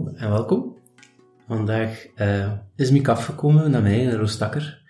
[0.00, 0.76] Hallo en welkom.
[1.46, 4.82] Vandaag uh, is Miek afgekomen naar mij, naar Roostakker.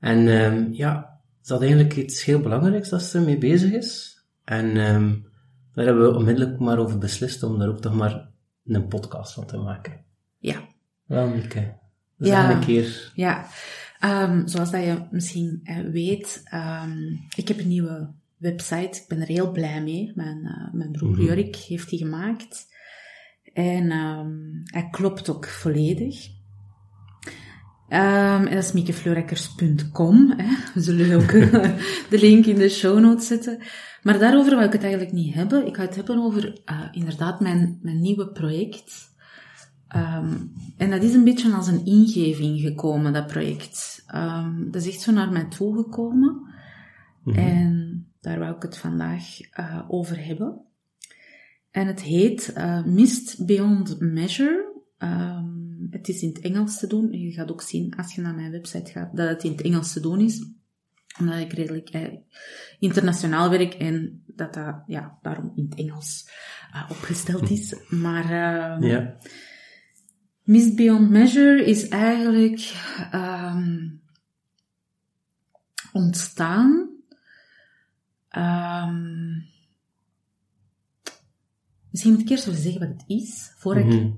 [0.00, 4.16] En um, ja, ze had eigenlijk iets heel belangrijks dat ze mee bezig is.
[4.44, 5.26] En um,
[5.72, 8.30] daar hebben we onmiddellijk maar over beslist om daar ook toch maar
[8.64, 10.04] een podcast van te maken.
[10.38, 10.68] Ja.
[11.06, 11.78] Wel, Mieke.
[12.18, 12.50] Dus Ja.
[12.50, 13.12] een keer.
[13.14, 13.46] Ja,
[14.00, 16.98] Ehm, zoals dat je misschien eh, weet, ehm,
[17.36, 19.00] ik heb een nieuwe website.
[19.00, 20.12] Ik ben er heel blij mee.
[20.14, 21.20] Mijn, eh, mijn broer.
[21.20, 22.70] Jorik heeft die gemaakt.
[23.52, 24.30] En ehm,
[24.64, 26.28] hij klopt ook volledig.
[27.88, 30.36] Ehm, en dat is miekefleurekkers.com.
[30.74, 31.78] We zullen ook eh,
[32.10, 33.58] de link in de show notes zetten.
[34.02, 35.66] Maar daarover wil ik het eigenlijk niet hebben.
[35.66, 39.10] Ik ga het hebben over eh, inderdaad mijn, mijn nieuwe project.
[39.88, 40.36] Ehm,
[40.76, 44.04] en dat is een beetje als een ingeving gekomen, dat project.
[44.70, 46.52] Dat is echt zo naar mij toegekomen.
[47.24, 47.38] Mhm.
[47.38, 50.60] En daar wou ik het vandaag eh, over hebben.
[51.72, 54.82] En het heet eh, Mist Beyond Measure.
[54.98, 55.46] Ehm,
[55.90, 57.12] het is in het Engels te doen.
[57.12, 59.92] Je gaat ook zien, als je naar mijn website gaat, dat het in het Engels
[59.92, 60.44] te doen is.
[61.20, 62.08] Omdat ik redelijk eh,
[62.78, 66.28] internationaal werk en dat dat ja, daarom in het Engels
[66.72, 67.76] eh, opgesteld is.
[67.88, 69.16] Maar ehm, Ja.
[70.42, 72.72] Mist Beyond Measure is eigenlijk
[73.12, 73.88] ehm,
[75.92, 76.90] ontstaan.
[78.28, 79.40] ehm,
[81.92, 84.10] misschien moet ik eerst even zeggen wat het is, voor ik Mhm.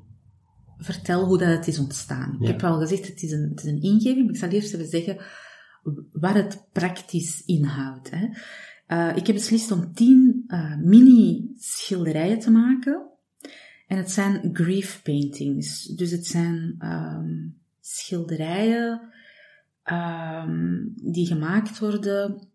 [0.79, 2.37] vertel hoe dat het is ontstaan.
[2.39, 2.41] Ja.
[2.41, 4.75] Ik heb wel gezegd, het is, een, het is een ingeving, maar ik zal eerst
[4.75, 5.17] even zeggen
[6.13, 8.11] wat het praktisch inhoudt.
[8.11, 8.29] Hè.
[8.87, 13.09] Eh, ik heb beslist om tien eh, mini-schilderijen te maken.
[13.87, 15.85] En het zijn grief paintings.
[15.85, 17.49] Dus het zijn ehm,
[17.81, 19.01] schilderijen
[19.83, 22.49] ehm, die gemaakt worden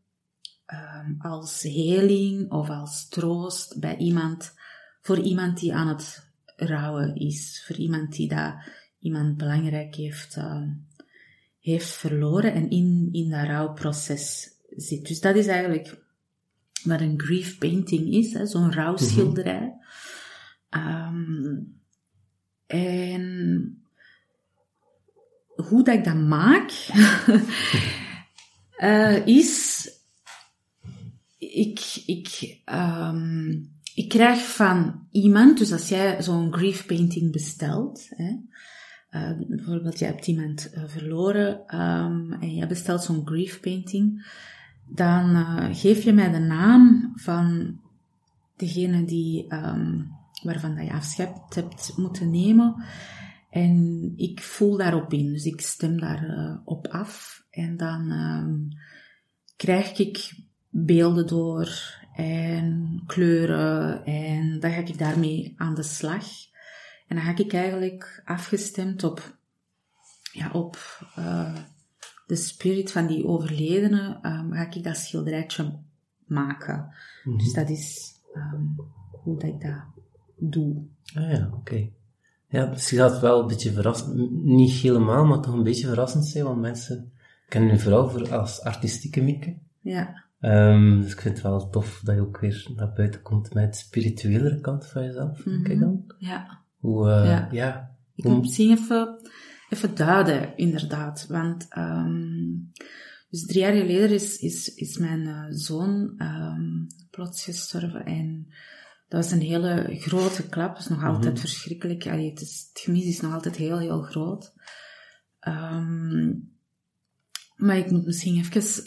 [0.65, 4.53] ehm, als heling of als troost bij iemand,
[5.01, 8.53] voor iemand die aan het rouwen is, voor iemand die dat
[8.99, 10.69] iemand belangrijk heeft, ehm,
[11.59, 15.07] heeft verloren en in, in dat rouwproces zit.
[15.07, 15.97] Dus dat is eigenlijk
[16.83, 19.73] wat een grief painting is, zo'n rouwschilderij.
[20.69, 21.55] Ehm,
[22.65, 23.83] en
[25.55, 26.71] hoe dat ik dat maak,
[28.77, 29.89] eh, is,
[31.37, 33.57] ik, ik, ehm,
[33.99, 38.35] ik krijg van iemand, dus als jij zo'n grief painting bestelt, hè,
[39.09, 44.31] eh, bijvoorbeeld jij hebt iemand eh, verloren ehm, en jij bestelt zo'n grief painting,
[44.85, 47.77] dan eh, geef je mij de naam van
[48.55, 50.01] degene die, ehm,
[50.43, 52.83] waarvan dat je afscheid hebt moeten nemen.
[53.49, 57.43] En ik voel daarop in, dus ik stem daarop eh, op af.
[57.49, 58.57] En dan ehm,
[59.55, 60.33] krijg ik
[60.69, 66.25] beelden door en kleuren en dan ga ik daarmee aan de slag.
[67.07, 69.37] En dan ga ik eigenlijk afgestemd op,
[70.31, 70.77] ja, op
[71.15, 71.55] eh,
[72.27, 75.79] de spirit van die overledene, ehm, ga ik dat schilderijtje
[76.25, 76.93] maken.
[77.37, 78.63] Dus dat is ehm,
[79.11, 79.83] hoe dat ik dat
[80.37, 80.85] doe.
[81.13, 81.89] Ah ja, oké.
[82.47, 86.25] Ja, misschien gaat het wel een beetje verrassend, niet helemaal, maar toch een beetje verrassend
[86.25, 87.11] zijn, want mensen
[87.47, 89.57] ken je vooral voor als artistieke Mieke.
[89.79, 90.23] Ja.
[90.41, 93.73] Um, dus ik vind het wel tof dat je ook weer naar buiten komt met
[93.73, 96.13] de spirituelere kant van jezelf, denk ik dan.
[96.17, 96.61] Ja.
[96.77, 97.47] Hoe, uh, ja.
[97.51, 97.97] ja.
[98.15, 99.19] Ik moet misschien even,
[99.69, 101.25] even duiden, inderdaad.
[101.27, 102.71] Want, um,
[103.29, 108.47] dus drie jaar geleden is, is, is mijn uh, zoon um, plots gestorven en
[109.07, 110.69] dat was een hele grote klap.
[110.69, 111.37] Het is nog altijd mm-hmm.
[111.37, 112.07] verschrikkelijk.
[112.07, 114.53] Allee, het, is, het gemis is nog altijd heel, heel groot.
[115.47, 116.57] Um,
[117.55, 118.83] maar ik moet misschien even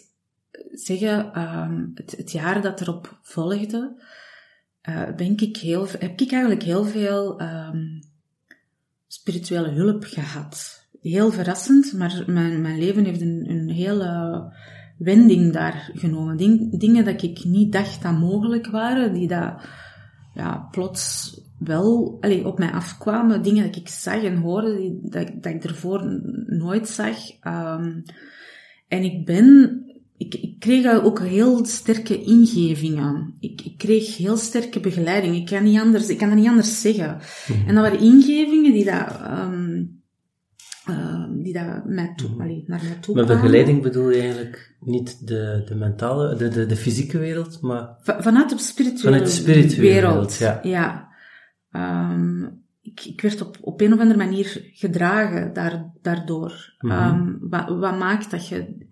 [0.70, 4.02] zeggen, um, het, jaar dat erop volgde,
[4.88, 8.00] uh, ik heel, heb ik eigenlijk heel veel um,
[9.06, 10.86] spirituele hulp gehad.
[11.00, 14.52] Heel verrassend, maar mijn, mijn leven heeft een, een hele
[14.98, 16.36] wending daar genomen.
[16.36, 19.62] Ding, dingen dat ik niet dacht dat mogelijk waren, die dat
[20.34, 23.42] ja, plots wel allee, op mij afkwamen.
[23.42, 27.16] Dingen dat ik zag en hoorde, die, dat, dat ik ervoor nooit zag.
[27.46, 28.02] Um,
[28.88, 29.82] en ik ben,
[30.62, 33.34] kreeg ook heel sterke ingevingen.
[33.40, 35.36] Ik, ik, kreeg heel sterke begeleiding.
[35.36, 37.18] Ik kan, niet anders, ik kan dat niet anders zeggen.
[37.48, 37.68] Mhm.
[37.68, 40.02] En dat waren ingevingen die dat, um,
[40.90, 44.76] uh, die dat mij toe, mm allee, naar mij toe Met begeleiding bedoel je eigenlijk
[44.80, 47.96] niet de, de mentale, de, de, de fysieke wereld, maar...
[48.02, 50.60] vanuit de spirituele, Vanuit de spirituele wereld, ja.
[50.62, 51.08] ja.
[51.72, 56.74] Um, ik, ik werd op, op een of andere manier gedragen daar, daardoor.
[56.78, 57.18] Mm -hmm.
[57.18, 58.90] um, wat, wat maakt dat je...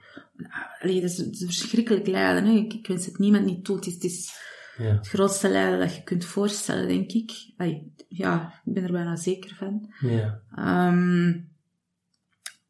[0.81, 2.44] Allee, dat is, dat is verschrikkelijk lijden.
[2.44, 2.52] Hè?
[2.52, 3.76] Ik, ik wens het niemand niet toe.
[3.76, 4.32] Het is, het, is
[4.76, 4.84] ja.
[4.84, 7.32] het grootste lijden dat je kunt voorstellen, denk ik.
[7.56, 9.92] Allee, ja, ik ben er bijna zeker van.
[10.00, 10.42] Ja.
[10.88, 11.48] Um,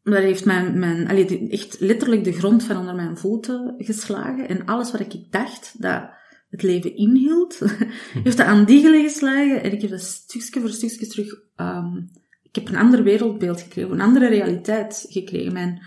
[0.02, 4.48] dat heeft mijn, mijn allee, echt letterlijk de grond van onder mijn voeten geslagen.
[4.48, 6.10] En alles wat ik dacht dat
[6.50, 7.58] het leven inhield,
[8.24, 9.62] heeft dat aan diegelen geslagen.
[9.62, 11.40] En ik heb dat stukje voor stukje terug...
[11.56, 12.10] Um,
[12.42, 15.52] ik heb een ander wereldbeeld gekregen, een andere realiteit gekregen.
[15.52, 15.82] Mijn,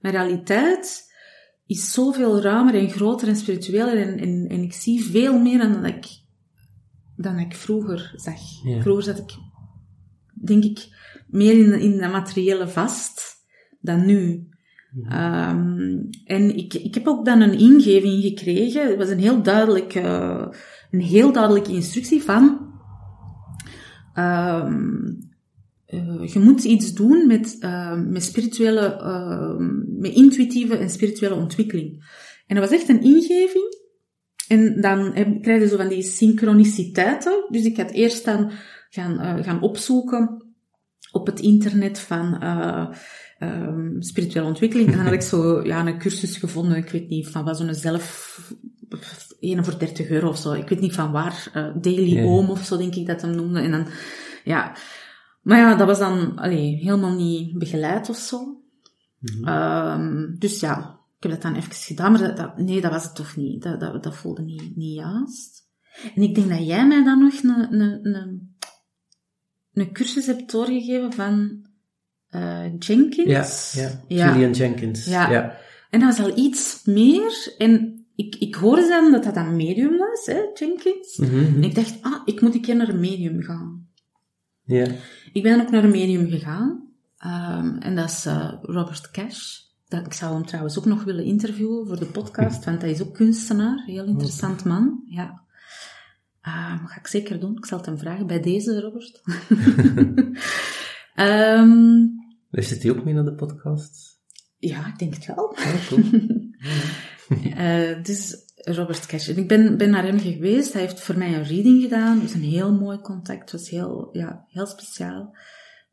[0.00, 1.07] mijn realiteit
[1.68, 3.96] is zoveel ruimer en groter en spiritueler.
[3.98, 6.06] En, en, en ik zie veel meer dan dat ik,
[7.16, 8.40] dan ik vroeger zag.
[8.80, 9.36] Vroeger zat ik,
[10.44, 10.86] denk ik,
[11.26, 13.36] meer in, in de materiële vast
[13.80, 14.48] dan nu.
[15.12, 18.88] Um, en ik, ik heb ook dan een ingeving gekregen.
[18.88, 20.00] Het was een heel duidelijke,
[20.90, 22.72] een heel duidelijke instructie van,
[24.14, 25.27] um,
[25.88, 29.66] uh, je moet iets doen met, uh, met spirituele, uh,
[30.00, 32.04] met intuïtieve en spirituele ontwikkeling.
[32.46, 33.76] En dat was echt een ingeving.
[34.48, 37.46] En dan heb, krijg je zo van die synchroniciteiten.
[37.48, 38.50] Dus ik had eerst dan
[38.88, 40.46] gaan, gaan opzoeken
[41.12, 42.42] op het internet van,
[43.38, 44.88] um, spirituele ontwikkeling.
[44.88, 47.74] En dan had ik zo ja, een cursus gevonden, ik weet niet van wat, zo'n
[47.74, 48.38] zelf,
[49.40, 50.52] 1 voor 30 euro of zo.
[50.52, 51.50] Ik weet niet van waar,
[51.80, 52.24] Daily yeah.
[52.24, 53.60] Home of zo denk ik dat hem noemde.
[53.60, 53.86] En dan,
[54.44, 54.76] ja.
[55.40, 58.62] Maar ja, dat was dan allee, helemaal niet begeleid of zo.
[59.18, 59.48] Mm -hmm.
[59.48, 63.04] um, dus ja, ik heb dat dan even gedaan, maar dat, dat, nee, dat was
[63.04, 63.62] het toch niet.
[63.62, 65.66] Dat, dat, dat voelde niet, niet juist.
[66.14, 68.56] En ik denk dat jij mij dan nog een, een, een,
[69.72, 71.66] een cursus hebt doorgegeven van
[72.30, 73.72] uh, Jenkins.
[73.72, 74.32] Ja, ja.
[74.32, 75.04] Julian Jenkins.
[75.04, 75.30] Ja.
[75.30, 75.56] ja.
[75.90, 77.54] En dat was al iets meer.
[77.58, 81.16] En ik, ik hoorde dan dat dat een medium was, hè, Jenkins.
[81.16, 81.54] Mm -hmm.
[81.54, 83.77] En ik dacht, ah, ik moet een keer naar een medium gaan.
[84.68, 84.86] Ja.
[85.32, 86.88] Ik ben ook naar een medium gegaan.
[87.26, 89.58] Um, en dat is uh, Robert Cash.
[89.88, 93.02] Dat, ik zou hem trouwens ook nog willen interviewen voor de podcast, want hij is
[93.02, 93.84] ook kunstenaar.
[93.86, 95.42] Heel interessant man, ja.
[96.42, 97.56] Um, ga ik zeker doen.
[97.56, 98.26] Ik zal het hem vragen.
[98.26, 99.22] Bij deze, Robert.
[101.16, 102.10] um,
[102.50, 104.20] Luistert hij ook mee naar de podcast?
[104.58, 105.44] Ja, ik denk het wel.
[105.44, 106.02] Oh, cool.
[107.28, 109.28] uh, dus Robert Cash.
[109.28, 110.72] En ik ben, ben naar hem geweest.
[110.72, 112.14] Hij heeft voor mij een reading gedaan.
[112.14, 113.40] Het was een heel mooi contact.
[113.40, 115.36] Het was heel, ja, heel speciaal.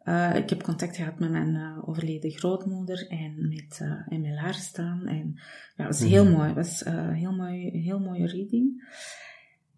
[0.03, 4.37] Uh, ik heb contact gehad met mijn uh, overleden grootmoeder en met, uh, en met
[4.37, 5.07] haar staan.
[5.07, 5.33] En
[5.75, 6.47] ja, het was heel mooi.
[6.47, 8.83] Het was een heel, mooi, heel mooie reading.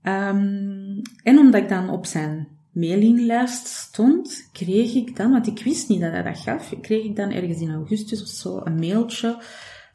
[0.04, 5.90] Um, en omdat ik dan op zijn mailinglijst stond, kreeg ik dan, want ik wist
[5.90, 9.42] niet dat hij dat gaf, kreeg ik dan ergens in augustus of zo een mailtje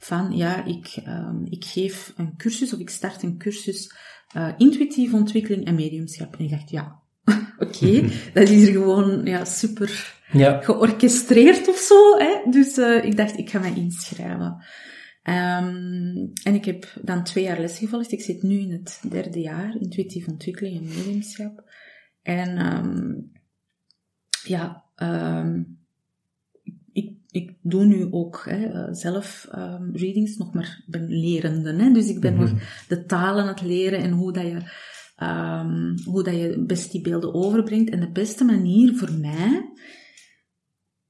[0.05, 3.95] van, ja, ik, um, ik geef een cursus of ik start een cursus
[4.37, 6.37] uh, intuïtieve ontwikkeling en mediumschap.
[6.37, 7.03] En ik dacht, ja,
[7.59, 8.03] oké, okay,
[8.35, 10.61] dat is hier gewoon ja, super ja.
[10.61, 12.19] georchestreerd of zo.
[12.19, 12.51] Hè?
[12.51, 14.65] Dus uh, ik dacht, ik ga mij inschrijven.
[15.25, 18.13] Um, en ik heb dan twee jaar les gevolgd.
[18.13, 21.65] Ik zit nu in het derde jaar, intuïtieve ontwikkeling en mediumschap.
[22.23, 23.31] En um,
[24.45, 25.82] ja, um,
[27.33, 31.75] ik, doe nu ook hè, eh, zelf um, readings, nog maar, ben lerende.
[31.75, 32.53] Hè, dus ik ben mm-hmm.
[32.53, 34.57] nog de talen aan het leren en hoe dat je,
[35.27, 37.91] um, hoe dat je best die beelden overbrengt.
[37.91, 39.71] En de beste manier voor mij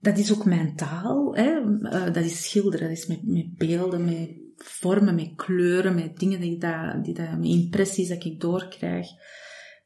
[0.02, 1.36] dat is ook mijn taal.
[1.36, 1.60] Hè?
[1.60, 6.40] Uh, dat is schilderen, dat is met, met beelden, met vormen, met kleuren, met dingen
[6.40, 9.06] die, dat, die dat, met impressies dat ik doorkrijg.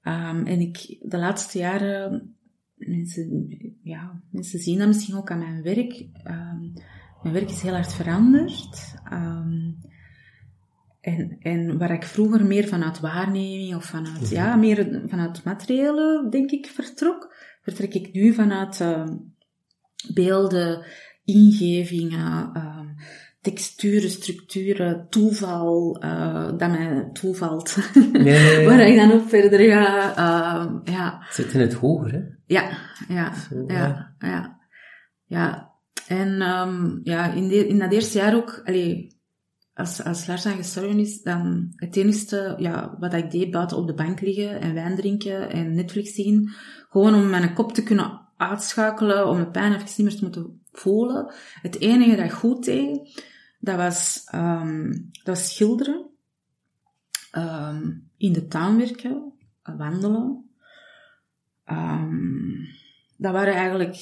[0.03, 2.36] Um, en ik, de laatste jaren,
[2.77, 3.49] mensen,
[3.83, 6.07] ja, mensen zien dat misschien ook aan mijn werk.
[6.25, 6.73] Um,
[7.23, 8.95] mijn werk is heel hard veranderd.
[9.13, 9.79] Um,
[11.01, 14.35] en, en waar ik vroeger meer vanuit waarneming of vanuit, mhm.
[14.35, 19.07] ja, meer vanuit materiële, denk ik, vertrok, vertrek ik nu vanuit uh,
[20.15, 20.85] beelden,
[21.25, 22.81] ingevingen, uh,
[23.53, 27.77] texturen, structuren, toeval, uh, dat mij toevalt.
[28.67, 30.11] Waar ik dan ook verder ga.
[30.11, 31.17] Uh, ja.
[31.21, 32.21] Het zit in het hoger, hè?
[32.47, 32.71] Ja,
[33.09, 33.33] ja,
[33.67, 34.61] ja, ja,
[35.25, 35.75] ja.
[36.09, 39.21] En um, ja, in, de, in dat eerste jaar ook, allee,
[39.75, 43.87] als, als Lars aan gestorven is, dan het enige ja, wat ik deed buiten op
[43.87, 46.51] de bank liggen en wijn drinken en Netflix zien,
[46.89, 50.61] gewoon om mijn kop te kunnen uitschakelen, om mijn pijn even niet meer te moeten
[50.73, 51.35] voelen.
[51.63, 53.25] Het enige dat ik goed deed,
[53.59, 56.07] dat was, um, dat was schilderen,
[57.33, 59.33] um, in de tuin werken,
[59.63, 60.45] wandelen.
[61.71, 62.69] Um,
[63.17, 63.97] dat waren eigenlijk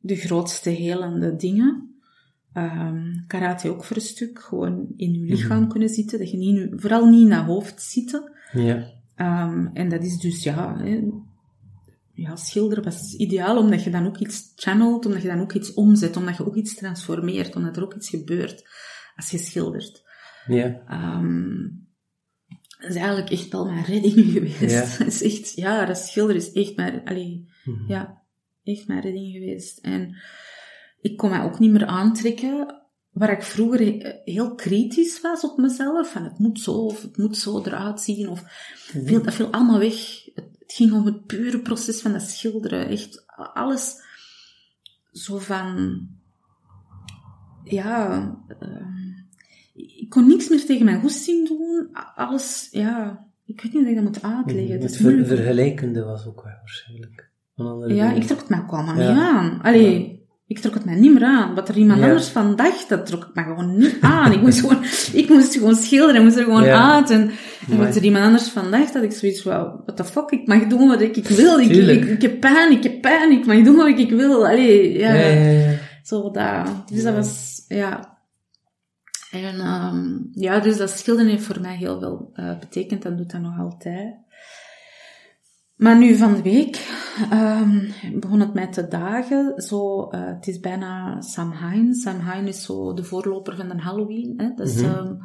[0.00, 1.94] de grootste helende dingen.
[2.54, 4.38] Um, karate ook voor een stuk.
[4.38, 5.68] Gewoon in je lichaam mhm.
[5.68, 6.18] kunnen zitten.
[6.18, 8.32] Dat je niet, vooral niet in je hoofd zitten.
[8.52, 8.76] Ja.
[9.16, 10.80] Um, en dat is dus, ja,
[12.12, 15.74] ja, schilderen was ideaal, omdat je dan ook iets channelt, omdat je dan ook iets
[15.74, 18.68] omzet, omdat je ook iets transformeert, omdat er ook iets gebeurt
[19.16, 20.02] als je schildert.
[20.46, 20.82] Ja.
[21.18, 21.88] Um,
[22.80, 24.60] dat is eigenlijk echt wel mijn redding geweest.
[24.60, 25.04] Ja.
[25.04, 28.22] Dat is echt, ja, dat schilderen is echt mijn, allee, mm ja,
[28.64, 29.78] echt mijn redding geweest.
[29.78, 30.16] En
[31.00, 36.12] ik kon mij ook niet meer aantrekken waar ik vroeger heel kritisch was op mezelf.
[36.12, 38.28] Van het moet zo, of het moet zo eruit zien.
[38.28, 38.42] Of
[38.92, 39.06] mhm.
[39.06, 40.24] viel, dat viel allemaal weg.
[40.34, 42.88] Het, ging om het pure proces van dat schilderen.
[42.88, 43.24] Echt
[43.54, 43.96] alles
[45.12, 46.00] zo van...
[47.64, 48.20] Ja...
[48.62, 48.86] Uh,
[49.74, 51.88] ik kon niks meer tegen mijn goesting doen.
[52.14, 53.28] Alles, ja...
[53.44, 54.74] Ik weet niet hoe ik dat moet uitleggen.
[54.74, 54.82] Mhm.
[54.82, 57.30] Het, het vergelijkende was ook wel waarschijnlijk.
[57.86, 59.60] Ja, ik trok het mij ook allemaal niet aan.
[59.62, 60.19] Allee,
[60.50, 61.54] ik trok het mij niet meer aan.
[61.54, 64.32] Wat er iemand anders van dacht, dat trok ik me gewoon niet aan.
[64.32, 66.94] ik moest gewoon, ik moest gewoon schilderen, ik moest er gewoon ja.
[66.94, 67.10] uit.
[67.10, 67.30] En,
[67.70, 70.46] en wat er iemand anders van dacht, dat ik zoiets van, what the fuck, ik
[70.46, 71.58] mag doen wat ik, ik wil.
[71.58, 74.46] Ik, ik, ik, heb pijn, ik heb pijn, ik mag doen wat ik wil.
[74.46, 75.14] Allee, ja.
[75.14, 76.88] ja Zo dat.
[76.88, 78.18] Dus dat was, ja.
[79.30, 83.30] En, um, ja, dus dat schilderen heeft voor mij heel veel uh, betekend en doet
[83.30, 84.14] dat nog altijd.
[85.80, 89.62] Maar nu van de week um, begon het mij te dagen.
[89.62, 91.94] Zo, uh, het is bijna Samhain.
[91.94, 94.34] Samhain is zo de voorloper van de Halloween.
[94.36, 94.54] Hè?
[94.54, 95.18] Dat is um,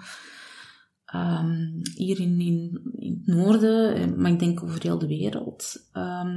[1.15, 5.89] um, hier in, in, in, het noorden, eh, maar ik denk over heel de wereld.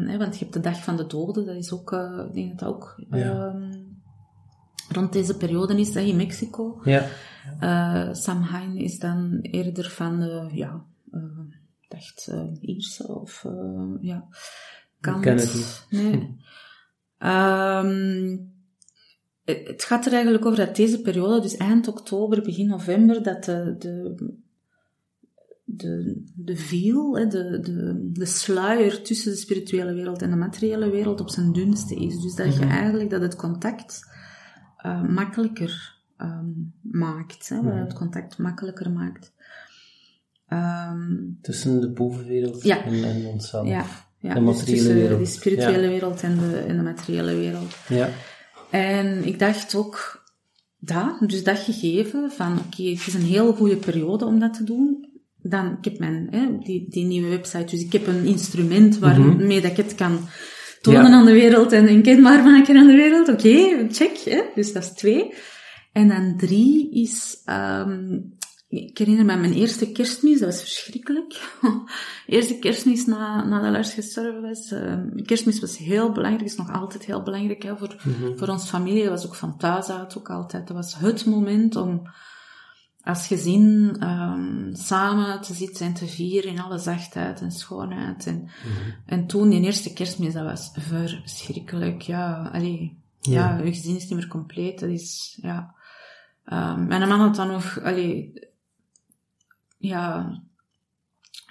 [0.07, 2.49] Hè, want je hebt de Dag van de Doden, dat is ook, uh, ik denk
[2.49, 3.01] dat dat ook
[4.89, 6.81] rond deze periode is, hè, in Mexico.
[6.85, 7.07] Ja.
[7.61, 10.85] Uh, Samhain is dan eerder van de, ja
[11.89, 14.29] dacht uh, Ierse of uh, ja,
[15.01, 15.25] Kant.
[15.25, 16.13] het Nee.
[17.19, 18.57] um,
[19.45, 23.75] het gaat er eigenlijk over dat deze periode, dus eind oktober, begin november, dat de,
[23.79, 24.15] de,
[25.65, 31.21] de, de viel, de, de, de sluier tussen de spirituele wereld en de materiële wereld
[31.21, 32.21] op zijn dunste is.
[32.21, 32.71] Dus dat je mhm.
[32.71, 34.01] eigenlijk dat het contact
[34.87, 39.33] uh, makkelijker um, maakt, hè, mm het contact makkelijker maakt.
[40.53, 42.85] Um, tussen de bovenwereld ja.
[42.85, 43.69] en, en onszelf.
[43.69, 43.85] Ja,
[44.21, 44.35] ja.
[44.35, 45.21] de materiële dus wereld.
[45.21, 47.77] De spirituele wereld en de, en de materiële wereld.
[47.89, 48.09] Ja.
[48.71, 50.27] En ik dacht ook,
[50.79, 54.55] dat, dus dat gegeven van, oké, okay, het is een heel goede periode om dat
[54.55, 55.07] te doen.
[55.43, 59.29] Dan, ik heb mijn, hè, die, die nieuwe website, dus ik heb een instrument waarmee
[59.29, 59.49] mm -hmm.
[59.49, 60.19] dat ik het kan
[60.81, 63.29] tonen aan de wereld en, en kenbaar maken aan de wereld.
[63.29, 64.19] Oké, okay, check.
[64.25, 64.43] Hè?
[64.55, 65.35] Dus dat is twee.
[65.93, 68.37] En dan drie is um,
[68.69, 71.59] ik herinner me mijn eerste kerstmis, dat was verschrikkelijk.
[72.27, 74.71] eerste kerstmis na, nadat Lars gestorven was.
[74.71, 78.67] Uh, kerstmis was heel belangrijk, is nog altijd heel belangrijk hè, voor, mm voor onze
[78.67, 79.03] familie.
[79.03, 80.67] Dat was ook van thuis uit ook altijd.
[80.67, 82.11] Dat was het moment om
[83.03, 88.27] als gezin um, samen te zitten en te vieren in alle zachtheid en schoonheid.
[88.27, 88.51] En, mm
[89.07, 92.03] en toen, die eerste kerstmis, dat was verschrikkelijk.
[92.03, 93.57] Ja, allee, ja.
[93.59, 94.81] ja, je gezin is niet meer compleet.
[94.81, 95.77] Dat is, ja...
[96.53, 98.48] Um, mijn man had dan nog, allee,
[99.79, 100.33] ja,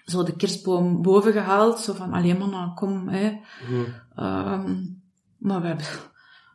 [0.06, 1.80] zo de kerstboom boven gehaald.
[1.80, 3.28] Zo van, alleen maar, nou, kom, hè.
[4.20, 5.02] Um,
[5.38, 5.86] maar we hebben,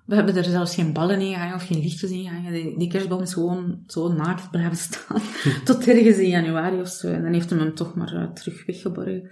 [0.07, 2.53] we hebben er zelfs geen ballen in gehangen of geen lichtjes in gehangen.
[2.53, 5.21] Die, die kerstboom is gewoon zo naakt blijven staan.
[5.65, 7.09] Tot ergens in januari of zo.
[7.09, 9.31] En dan heeft hij hem toch maar uh, terug weggeborgen.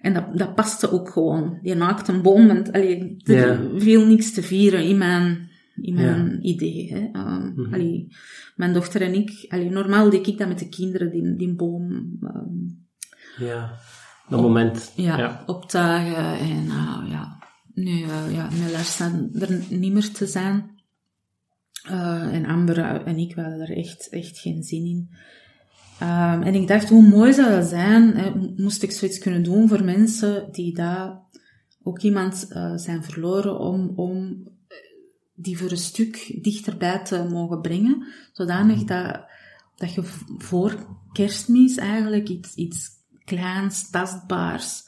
[0.00, 1.58] En dat, dat paste ook gewoon.
[1.62, 2.46] Die naakte boom.
[2.46, 5.49] Want allee, er viel niks te vieren in mijn
[5.82, 6.92] in mijn idee.
[6.92, 7.20] Hè.
[7.20, 8.16] Um, allee,
[8.56, 12.18] mijn dochter en ik, allee, normaal deed ik dat met de kinderen, die, die boom.
[12.22, 12.86] Um,
[13.38, 13.78] ja,
[14.28, 14.92] dat moment.
[14.96, 15.42] Ja, ja.
[15.46, 17.38] optuigen en uh, ja.
[17.74, 18.34] Nu, uh,
[18.70, 20.78] ja, staan er niet meer te zijn.
[21.90, 25.08] Uh, en Amber en ik hadden er echt, echt geen zin in.
[26.02, 29.68] Um, en ik dacht, hoe mooi zou dat zijn, hè, moest ik zoiets kunnen doen
[29.68, 31.20] voor mensen die daar
[31.82, 34.48] ook iemand uh, zijn verloren, om, om
[35.42, 38.86] die voor een stuk dichterbij te mogen brengen, zodanig mhm.
[38.86, 39.24] dat,
[39.76, 40.02] dat je
[40.38, 42.88] voor kerstmis eigenlijk iets, iets
[43.24, 44.82] kleins, tastbaars,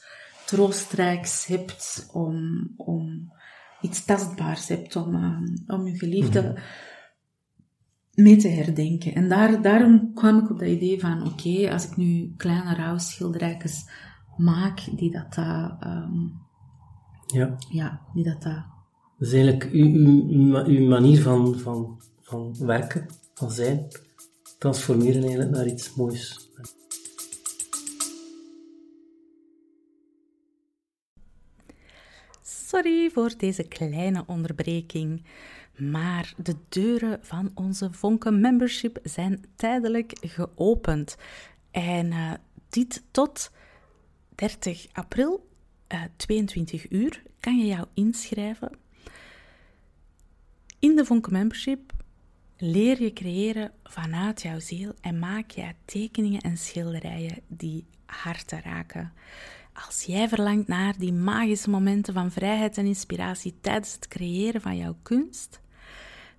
[0.45, 3.33] troostrijks hebt, om, om
[3.81, 6.55] iets tastbaars hebt, om, uh, om je geliefde mm
[8.13, 9.15] mee te herdenken.
[9.15, 13.89] En daar, daarom kwam ik op dat idee van, oké, als ik nu kleine rouwschilderijtjes
[14.37, 16.41] maak, die dat, um,
[17.25, 17.55] ja.
[17.69, 18.43] ja, die dat,
[19.23, 19.93] dat eigenlijk uw,
[20.29, 23.87] uw, uw manier van, van, van werken, van zijn,
[24.57, 26.49] transformeren eigenlijk naar iets moois.
[32.41, 35.23] Sorry voor deze kleine onderbreking,
[35.77, 41.15] maar de deuren van onze Vonken Membership zijn tijdelijk geopend.
[41.71, 42.33] En uh,
[42.69, 43.51] dit tot
[44.35, 45.49] 30 april,
[45.93, 48.81] uh, eh, 22 uur, kan je jou inschrijven
[50.83, 51.91] in de Vonk Membership
[52.57, 59.13] leer je creëren vanuit jouw ziel en maak je tekeningen en schilderijen die harten raken.
[59.73, 64.77] Als jij verlangt naar die magische momenten van vrijheid en inspiratie tijdens het creëren van
[64.77, 65.61] jouw kunst,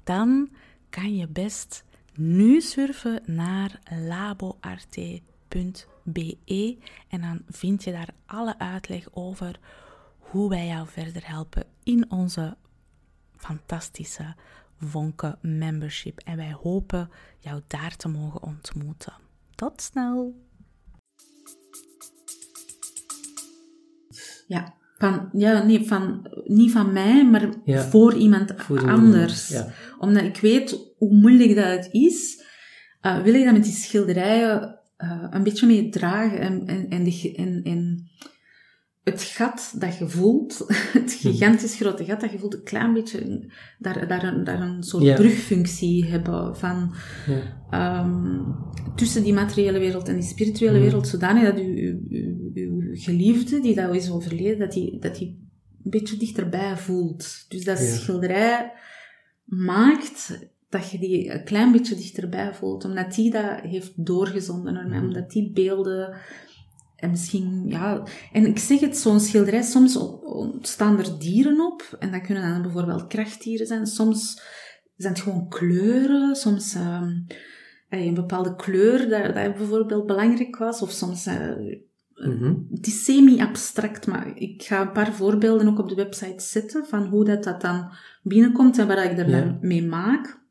[0.03, 0.49] dan
[0.91, 1.85] kan je best
[2.15, 5.19] nu surfen naar laboarte.be
[7.09, 9.59] en dan vind je daar alle uitleg over
[10.19, 12.57] hoe wij jou verder helpen in onze
[13.37, 14.35] fantastische
[14.79, 16.21] Vonken membership.
[16.25, 19.13] En wij hopen jou daar te mogen ontmoeten.
[19.55, 20.43] Tot snel!
[24.47, 27.53] Ja, van, ja nee, van, niet van mij, maar
[27.91, 29.49] voor iemand anders.
[29.49, 29.73] ja.
[29.99, 32.43] Omdat ik weet hoe moeilijk dat het is,
[33.03, 37.07] uh, wil ik dat met die schilderijen uh, een beetje mee dragen en, en, en,
[37.37, 38.09] en, en
[39.05, 40.59] het gat dat je voelt,
[40.93, 41.09] het mhm.
[41.09, 45.15] gigantisch grote gat dat je voelt, een klein beetje daar, daar, een, daar een soort
[45.15, 46.95] brugfunctie hebben van
[47.27, 48.05] ja.
[48.05, 48.57] um,
[48.95, 50.83] tussen die materiële wereld en die spirituele mhm.
[50.83, 55.43] wereld, zodanig dat je, geliefde, die dat is overleden, dat die, dat die
[55.85, 57.45] een beetje dichterbij voelt.
[57.49, 58.73] Dus dat schilderij
[59.45, 64.89] maakt dat je die een klein beetje dichterbij voelt, omdat die dat heeft doorgezonden naar
[64.89, 65.07] mij, mhm.
[65.07, 66.17] omdat die beelden
[66.97, 68.03] en misschien, ja...
[68.33, 69.99] En ik zeg het, zo'n schilderij, soms
[70.61, 71.97] staan er dieren op.
[71.99, 73.87] En dat kunnen dan bijvoorbeeld krachtdieren zijn.
[73.87, 74.43] Soms
[74.97, 76.37] zijn het gewoon kleuren.
[76.37, 77.03] Soms uh,
[77.89, 80.83] een bepaalde kleur dat, dat bijvoorbeeld belangrijk was.
[80.83, 81.27] Of soms...
[81.27, 81.79] Uh,
[82.71, 87.07] Het is semi-abstract, maar ik ga een paar voorbeelden ook op de website zetten van
[87.07, 90.43] hoe dat, dat dan binnenkomt en wat ik er mee maak.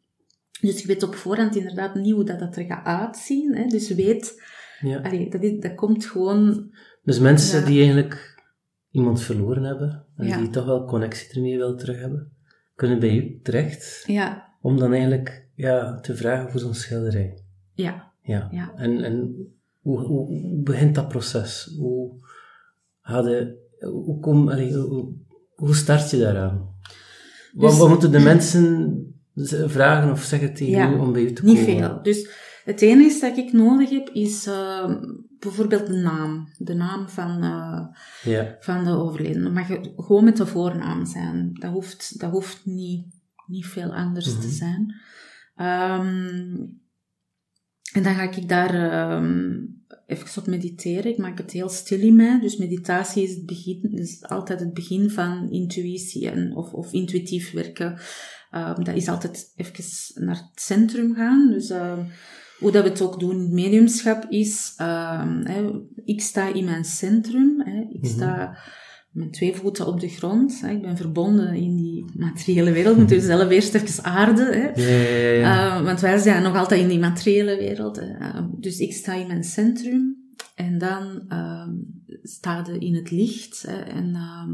[0.62, 3.56] Dus je weet op voorhand inderdaad niet hoe dat, dat er gaat uitzien.
[3.56, 3.66] Hè.
[3.66, 4.42] Dus weet
[4.84, 5.02] ja.
[5.02, 6.72] Allee, dat, is, dat komt gewoon...
[7.04, 8.42] Dus mensen die eigenlijk
[8.90, 12.32] iemand verloren hebben, en die toch wel connectie ermee willen terug hebben,
[12.76, 14.56] kunnen bij u terecht, ja.
[14.62, 17.44] om dan eigenlijk ja, te vragen voor zo'n schilderij.
[17.74, 18.12] Ja.
[18.22, 18.48] Ja.
[18.52, 18.74] ja.
[18.76, 19.48] En, en
[19.80, 21.76] hoe, hoe, begint dat proces?
[21.78, 22.12] Hoe,
[23.00, 25.14] hadden, hoe, kom, allee, hoe,
[25.56, 26.72] hoe start je daaraan?
[27.54, 28.98] wat, dus- wat moeten de mensen
[29.66, 31.56] vragen of zeggen tegen u om bij u te komen?
[31.56, 32.00] Niet veel.
[32.04, 32.30] Dus
[32.64, 34.96] het enige dat ik nodig heb is uh,
[35.40, 36.48] bijvoorbeeld de naam.
[36.58, 37.86] De naam van, uh,
[38.24, 38.58] ja.
[38.60, 39.44] van de overledene.
[39.44, 41.54] Dat mag gewoon met de voornaam zijn.
[41.54, 43.06] Dat hoeft, dat hoeft niet,
[43.48, 44.42] niet veel anders mm -hmm.
[44.42, 44.56] te mhm.
[44.56, 44.96] zijn.
[45.56, 46.82] Um,
[47.94, 51.12] en dan ga ik daar um, even op mediteren.
[51.12, 52.40] Ik maak het heel stil in mij.
[52.40, 57.52] Dus meditatie is, het begin, is altijd het begin van intuïtie en, of, of intuïtief
[57.52, 58.00] werken.
[58.52, 61.50] Um, dat is altijd even naar het centrum gaan.
[61.50, 62.00] Dus uh,
[62.64, 65.72] hoe dat we het ook doen in mediumschap is, uh, hè,
[66.06, 67.62] ik sta in mijn centrum.
[67.62, 68.14] Hè, ik mhm.
[68.14, 68.58] sta
[69.12, 70.62] met twee voeten op de grond.
[70.62, 72.98] Hè, ik ben verbonden in die materiële wereld.
[72.98, 74.48] Moet dus zelf eerst even aarden.
[74.62, 74.82] Hè.
[74.82, 75.78] Ja, ja, ja.
[75.78, 78.00] Uh, want wij zijn nog altijd in die materiële wereld.
[78.00, 80.18] Uh, dus ik sta in mijn centrum.
[80.56, 81.68] En dan uh,
[82.24, 83.62] sta je in het licht.
[83.68, 84.52] Hè, en ehm,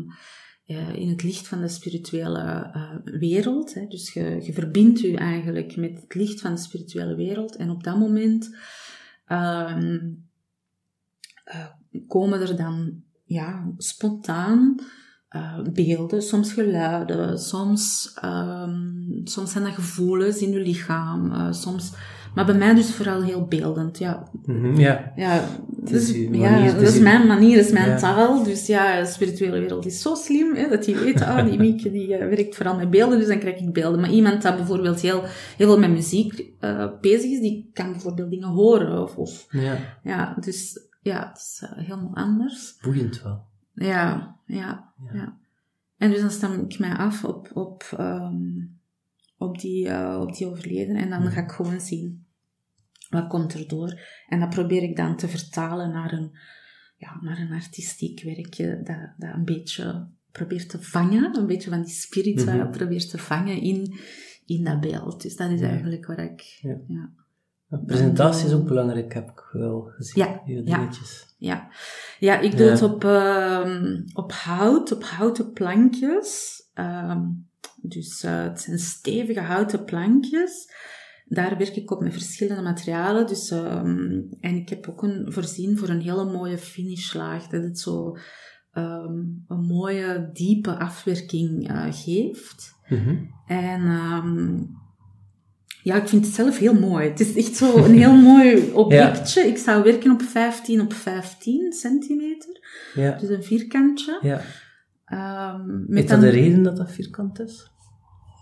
[0.69, 3.73] uh, in het licht van de spirituele uh, wereld.
[3.73, 3.87] Hè.
[3.87, 7.55] Dus je, je verbindt je eigenlijk met het licht van de spirituele wereld.
[7.55, 8.55] En op dat moment
[9.27, 10.27] um,
[11.45, 11.65] uh,
[12.07, 14.75] komen er dan ja, spontaan
[15.35, 21.91] uh, beelden, soms geluiden, soms, um, soms zijn dat gevoelens in je lichaam, uh, soms...
[22.35, 24.29] Maar bij mij dus vooral heel beeldend, ja.
[24.45, 25.11] Mm -hmm, ja.
[25.15, 27.97] Ja, dus, ja, dat is mijn manier, dat is mijn ja.
[27.97, 28.43] taal.
[28.43, 31.91] Dus ja, de spirituele wereld is zo slim, hè, dat die weet, ah, die Mieke
[31.91, 33.99] die uh, werkt vooral met beelden, dus dan krijg ik beelden.
[33.99, 35.23] Maar iemand dat bijvoorbeeld heel,
[35.57, 36.51] heel veel met muziek
[37.01, 39.01] bezig is, die kan bijvoorbeeld dingen horen.
[39.01, 39.77] Of, of ja.
[40.03, 42.77] ja, dus ja, het is helemaal anders.
[42.81, 43.41] Boeiend wel.
[43.73, 45.37] Ja, ja, ja.
[45.97, 48.79] En dus dan stem ik mij af op, op, um,
[49.37, 52.25] op, die, uh, op die overleden en dan ga ik gewoon zien
[53.09, 53.99] wat komt er door.
[54.27, 56.31] En dat probeer ik dan te vertalen naar een,
[56.97, 61.83] ja, naar een artistiek werkje dat, dat een beetje probeert te vangen, een beetje van
[61.83, 62.71] die spirit mm -hmm.
[62.71, 63.93] probeert te vangen in,
[64.45, 65.21] in dat beeld.
[65.21, 66.41] Dus dat is eigenlijk waar ik...
[66.61, 66.77] Ja.
[66.87, 67.11] ja.
[67.77, 70.23] Presentatie is ook belangrijk, heb ik wel gezien.
[70.23, 71.35] Ja, je ja, dingetjes.
[71.37, 71.67] ja.
[72.19, 72.71] Ja, ik doe ja.
[72.71, 76.61] het op, uh, op hout, op houten plankjes.
[76.75, 77.17] Uh,
[77.81, 80.73] dus uh, het zijn stevige houten plankjes.
[81.25, 83.27] Daar werk ik op met verschillende materialen.
[83.27, 87.47] Dus, um, en ik heb ook een voorzien voor een hele mooie finishlaag.
[87.47, 88.17] Dat het zo
[88.71, 92.75] een mooie, diepe afwerking uh, geeft.
[92.87, 93.29] Mm -hmm.
[93.47, 93.81] En
[95.83, 97.09] ja, ik vind het zelf heel mooi.
[97.09, 99.41] Het is echt zo een heel mooi objectje.
[99.41, 99.47] Ja.
[99.47, 102.59] Ik zou werken op 15 op 15 centimeter.
[102.93, 103.17] Ja.
[103.17, 104.19] Dus een vierkantje.
[104.21, 104.41] Ja.
[105.55, 107.71] Um, met is dat de reden dat dat vierkant is?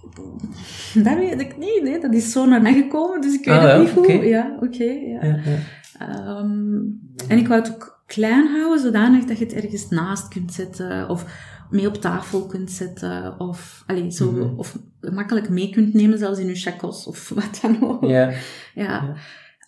[1.04, 1.82] Dat weet ik niet.
[1.84, 2.00] Nee.
[2.00, 4.06] Dat is zo naar mij gekomen, dus ik weet ah, het ja, niet goed.
[4.06, 4.28] okay.
[4.28, 4.66] Ja, oké.
[4.66, 5.26] Okay, ja.
[5.26, 6.40] Ja, ja.
[6.40, 10.54] Um, en ik wou het ook klein houden, zodanig dat je het ergens naast kunt
[10.54, 11.10] zetten.
[11.10, 11.26] Of
[11.70, 13.40] mee op tafel kunt zetten.
[13.40, 14.58] Of, allez, zo, Mhm.
[14.60, 18.04] of makkelijk mee kunt nemen, zelfs in je chacos of wat dan ook.
[18.06, 18.34] Ja.
[18.76, 19.16] Ja.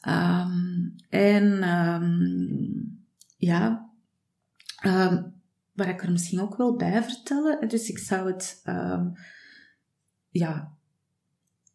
[0.08, 3.06] Um, en um,
[3.38, 3.90] ja,
[4.86, 5.34] um,
[5.74, 7.68] waar ik er misschien ook wel bij vertellen.
[7.68, 8.62] Dus ik zou het,
[10.30, 10.72] ja,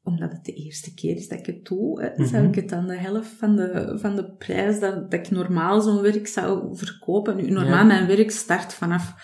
[0.02, 2.24] omdat het de eerste keer is dat ik het doe, hè, Mhm.
[2.26, 5.80] zou ik het dan de helft van de, van de prijs dat, dat ik normaal
[5.80, 7.36] zo'n werk zou verkopen.
[7.36, 7.84] Nu, normaal Ja.
[7.84, 9.14] mijn werk start vanaf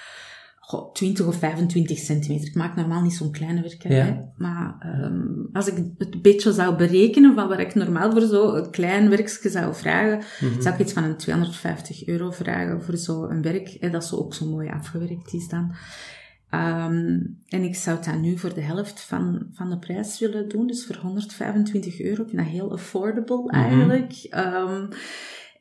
[0.71, 2.47] goh, 20 of 25 centimeter.
[2.49, 4.33] Ik maak normaal niet zo'n kleine werken, Ja.
[4.37, 8.71] maar um, als ik het een beetje zou berekenen van waar ik normaal voor zo'n
[8.71, 10.61] klein werkje zou vragen, Mhm.
[10.63, 14.35] zou ik iets van een 250 euro vragen voor zo'n werk, hè, dat zo ook
[14.35, 15.73] zo mooi afgewerkt is dan.
[16.55, 20.67] Um, en ik zou dat nu voor de helft van, van de prijs willen doen,
[20.67, 22.23] dus voor 125 euro.
[22.23, 23.55] Ik vind dat heel affordable Mhm.
[23.55, 24.13] eigenlijk.
[24.37, 24.89] Um,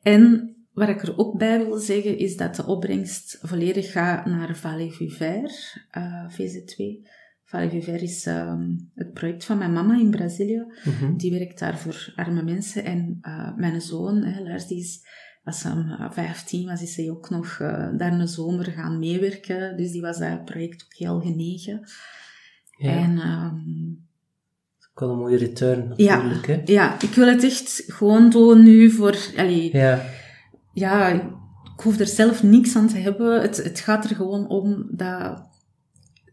[0.02, 4.56] en wat ik er ook bij wil zeggen, is dat de opbrengst volledig gaat naar
[4.56, 5.50] Valley Viver,
[5.96, 7.08] uh, VZ2.
[7.44, 10.64] Valley Viver is um, het project van mijn mama in Brazilië.
[10.84, 11.16] Mhm.
[11.16, 12.84] Die werkt daar voor arme mensen.
[12.84, 15.06] En uh, mijn zoon, hè, Lars, die is,
[15.44, 19.76] als hij uh, 15 was, is hij ook nog uh, daar een zomer gaan meewerken.
[19.76, 21.80] Dus die was dat project ook heel genegen.
[22.76, 22.90] Ja.
[22.90, 24.08] En, um,
[24.90, 26.72] ook wel een mooie return ja, natuurlijk, hè?
[26.72, 29.16] ja, ik wil het echt gewoon doen nu voor...
[29.36, 30.18] Allee, Ja.
[30.72, 31.22] Ja, ik
[31.82, 33.40] hoef er zelf niks aan te hebben.
[33.42, 35.48] Het, het gaat er gewoon om dat,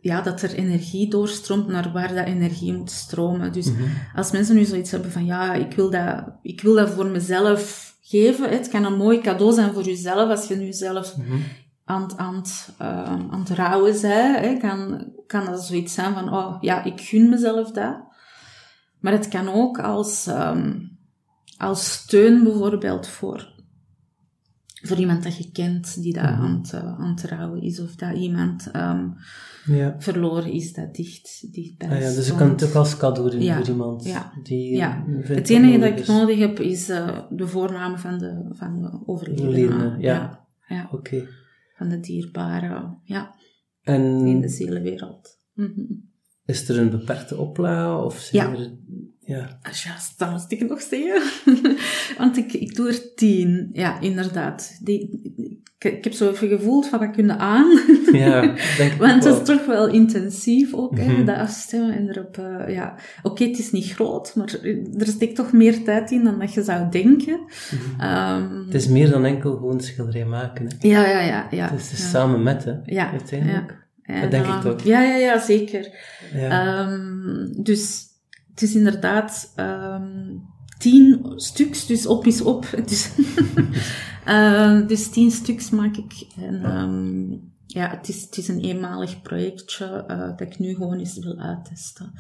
[0.02, 3.52] ja, dat er energie doorstroomt naar waar dat energie moet stromen.
[3.54, 3.84] Dus Mhm.
[4.16, 7.96] als mensen nu zoiets hebben van, ja, ik wil dat, ik wil dat voor mezelf
[8.02, 8.50] geven.
[8.50, 11.38] Het kan een mooi cadeau zijn voor jezelf, als je nu zelf Mhm.
[11.86, 12.44] aan, het- aan,
[12.82, 14.02] uh, aan het rouwen bent.
[14.42, 17.96] Hè, kan, kan dat zoiets zijn van, oh, ja, ik gun mezelf dat.
[19.00, 20.98] Maar het kan ook als, um,
[21.58, 23.56] als steun bijvoorbeeld voor,
[24.84, 26.34] voor iemand dat je kent die dat Mhm.
[26.34, 27.80] aan, het, uh, aan het rouwen is.
[27.80, 29.16] Of dat iemand um,
[29.66, 29.96] Ja.
[30.00, 33.42] verloren is dat dicht, dichtbij Ah, ja, dus je kan het ook als cadeau doen
[33.42, 33.58] Ja.
[33.58, 34.32] voor iemand Ja.
[34.44, 35.04] die Ja.
[35.08, 39.00] vindt Het enige dat ik nodig heb is uh, de voornaam van de, van de
[39.06, 39.96] overledene.
[40.00, 40.46] Ja.
[40.68, 40.90] ja.
[40.92, 41.28] Oké.
[41.76, 43.36] Van de dierbare, ja,
[43.82, 45.38] in En de zielenwereld.
[45.54, 45.82] Mhm.
[46.46, 48.58] is er een beperkte oplage of zijn Ja.
[48.60, 48.72] er...
[49.28, 49.60] Ja.
[49.62, 51.22] Ah, Juist, dat moest ik nog zeggen.
[52.18, 53.70] Want ik, ik doe er tien.
[53.74, 54.78] Ja, inderdaad.
[54.84, 55.22] Die,
[55.78, 57.80] ik, ik heb zo even gevoeld van, wat kunnen aan?
[58.12, 58.42] Ja,
[58.78, 61.26] denk ik Want het is toch wel intensief ook, hè, Mhm.
[61.26, 62.96] dat afstemmen en erop, uh, ja.
[63.24, 64.56] Oké, het is niet groot, maar
[64.98, 67.40] er steekt toch meer tijd in dan dat je zou denken.
[68.00, 68.10] Mhm.
[68.10, 70.66] Um, Het is meer dan enkel gewoon schilderij maken.
[70.66, 70.88] Hè.
[70.88, 71.48] ja, ja, ja.
[71.52, 72.06] ja Het is dus ja.
[72.06, 73.86] samen met, hè, Ja, uiteindelijk.
[74.04, 74.84] En, dat denk ik toch.
[74.84, 75.90] Ja, ja, ja, zeker.
[76.34, 76.90] Ja.
[76.92, 78.06] Um, dus
[78.58, 80.44] het is inderdaad um,
[80.78, 82.66] tien stuks, dus op is op.
[82.86, 83.12] Dus,
[84.28, 86.28] uh, dus tien stuks maak ik.
[86.38, 90.98] En um, ja, het is, het is een eenmalig projectje uh, dat ik nu gewoon
[90.98, 92.12] eens wil uittesten.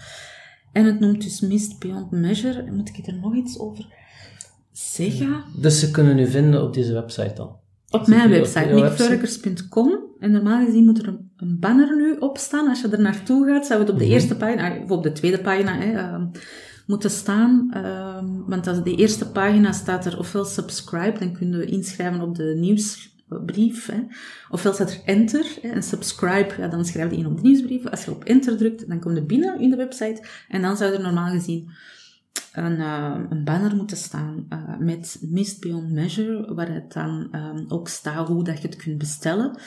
[0.71, 2.71] En het noemt dus Mist Beyond Measure.
[2.71, 3.86] Moet ik er nog iets over
[4.71, 5.43] zeggen?
[5.56, 7.56] Dus ze kunnen u vinden op deze website dan?
[7.89, 10.07] Op mijn website, website?
[10.19, 12.67] En normaal gezien moet er een, een banner nu opstaan.
[12.67, 14.13] Als je er naartoe gaat, zou het op de Mhm.
[14.13, 16.25] eerste pagina, of op de tweede pagina, hè, ehm,
[16.88, 17.67] moeten staan.
[17.73, 22.36] Ehm, want als de eerste pagina staat er ofwel subscribe, dan kunnen we inschrijven op
[22.36, 23.86] de nieuwsbrief.
[23.86, 23.99] Hè.
[24.49, 27.86] Ofwel staat er enter hè, en subscribe, ja, dan schrijf je in op de nieuwsbrief.
[27.86, 30.23] Als je op enter drukt, dan kom je binnen in de website.
[30.49, 31.69] En dan zou er normaal gezien
[32.53, 37.63] een, eh, een banner moeten staan eh, met Mist Beyond Measure, waar het dan ehm,
[37.67, 39.60] ook staat hoe dat je het kunt bestellen.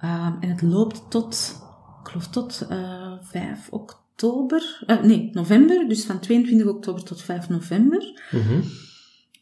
[0.00, 1.56] Ehm, en het loopt tot,
[2.02, 7.48] ik geloof tot eh 5 oktober, eh, nee, november, dus van 22 oktober tot 5
[7.48, 8.20] november.
[8.30, 8.60] Mhm.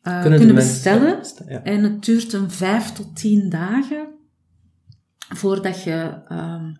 [0.02, 1.20] eh, Kunnen kunnen, mensen- bestellen.
[1.48, 1.62] Ja.
[1.62, 4.06] En het duurt een 5 tot 10 dagen
[5.34, 6.72] voordat je ehm,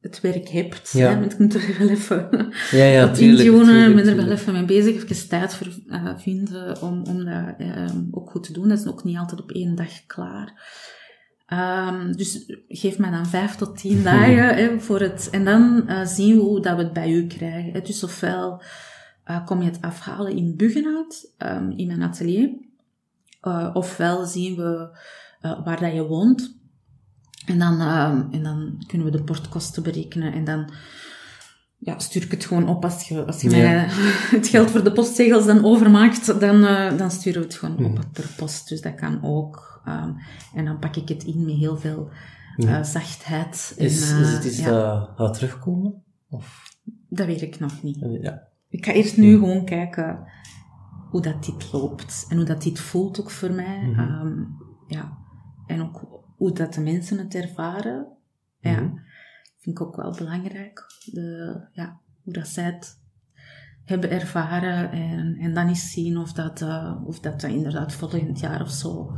[0.00, 0.90] het werk hebt.
[0.92, 1.08] Ja.
[1.10, 1.18] Hè?
[1.20, 2.28] Want je moet er wel even
[2.70, 5.68] Ja, ja, tuurlijk, intunen, tuurlijk, ben er wel even mee bezig, even tijd voor
[6.16, 8.68] vinden om, om dat ehm, ook goed te doen.
[8.68, 10.70] Dat is ook niet altijd op één dag klaar.
[11.52, 15.28] Ehm, dus geef mij dan vijf tot tien dagen hè, voor het...
[15.30, 17.72] En dan eh, zien we hoe dat we het bij u krijgen.
[17.72, 17.80] hè.
[17.80, 18.62] Dus ofwel
[19.24, 22.50] eh, kom je het afhalen in Buggenhout, ehm, in mijn atelier.
[23.40, 24.98] Eh, ofwel zien we
[25.40, 26.56] eh, waar dat je woont.
[27.46, 30.32] En dan, ehm, en dan kunnen we de portkosten berekenen.
[30.32, 30.72] En dan
[31.78, 32.84] ja, stuur ik het gewoon op.
[32.84, 33.56] Als je, als je Ja.
[33.56, 33.86] mij
[34.38, 38.04] het geld voor de postzegels dan overmaakt, dan, eh, dan sturen we het gewoon op
[38.12, 38.68] per post.
[38.68, 39.70] Dus dat kan ook.
[40.54, 42.10] En dan pak ik het in met heel veel
[42.56, 43.74] eh, zachtheid.
[43.76, 46.02] Is, en, is eh, het iets ja, dat gaat terugkomen?
[46.28, 46.76] Of,
[47.08, 47.98] Dat weet ik nog niet.
[48.20, 48.48] ja.
[48.68, 50.26] Ik ga eerst nu gewoon kijken
[51.10, 52.26] hoe dat dit loopt.
[52.28, 53.82] En hoe dat dit voelt ook voor mij.
[53.82, 54.00] Mhm.
[54.00, 54.44] Ehm,
[54.86, 55.18] ja.
[55.66, 58.06] En ook hoe dat de mensen het ervaren.
[58.60, 58.80] Ja.
[58.80, 58.94] Mhm.
[59.58, 60.86] Vind ik ook wel belangrijk.
[61.04, 63.01] De, ja, hoe dat zij het
[63.92, 64.90] hebben ervaren.
[64.90, 68.70] En, en dan eens zien of dat, eh, of dat, dat inderdaad volgend jaar of
[68.70, 69.12] zo...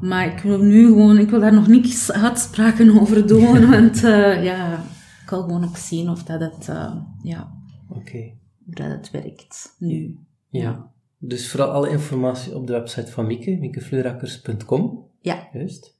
[0.00, 1.18] Maar ik wil nu gewoon...
[1.18, 3.66] Ik wil daar nog niks uitspraken over doen.
[3.70, 4.74] want eh, ja,
[5.22, 6.68] ik wil gewoon ook zien of dat het...
[6.68, 7.52] eh, ja,
[7.88, 8.32] Oké.
[8.64, 10.18] hoe dat het werkt nu.
[10.48, 10.90] Ja.
[11.18, 15.04] Dus vooral alle informatie op de website van Mieke, miekefleurakers.com.
[15.20, 15.48] Ja.
[15.52, 15.94] Juist.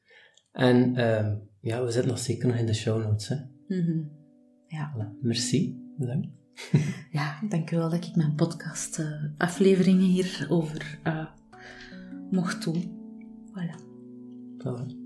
[0.52, 3.28] En ehm, ja, we zitten nog zeker nog in de show notes.
[3.28, 3.36] Hè.
[3.68, 3.98] Mhm.
[4.66, 4.92] Ja.
[4.94, 5.20] Voilà.
[5.20, 5.80] Merci.
[5.96, 6.28] Bedankt.
[7.10, 11.26] Ja, dankjewel dat ik mijn podcast eh, afleveringen hierover eh
[12.30, 12.94] mocht doen.
[13.50, 13.80] Voilà.
[14.58, 15.04] Voilà.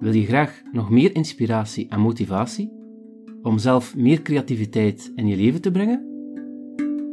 [0.00, 2.72] Wil je graag nog meer inspiratie en motivatie
[3.42, 6.14] om zelf meer creativiteit in je leven te brengen?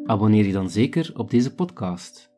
[0.06, 2.32] Abonneer je dan zeker op deze podcast.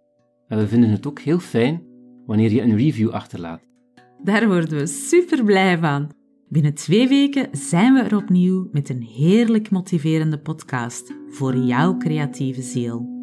[0.48, 1.95] En we vinden het ook heel fijn
[2.26, 3.62] wanneer je een review achterlaat.
[4.24, 6.12] Daar worden we super blij van.
[6.50, 12.62] Binnen twee weken zijn we er opnieuw met een heerlijk motiverende podcast voor jouw creatieve
[12.62, 13.15] ziel.